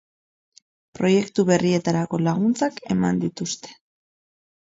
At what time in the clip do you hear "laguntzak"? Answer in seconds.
2.29-2.81